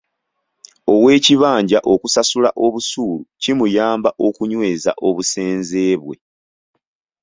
[0.93, 6.15] Ow'ekibanja okusasula obusuulu kimuyamba okunyweza obusenze bwe.